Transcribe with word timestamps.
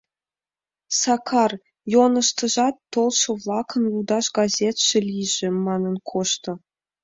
Сакар, 0.99 1.51
йоҥыжташ 1.93 2.55
толшо-влаклан 2.93 3.85
лудаш 3.93 4.25
газет 4.37 4.77
лийже»,— 5.07 5.47
манын 5.65 5.95
кошто. 6.09 6.51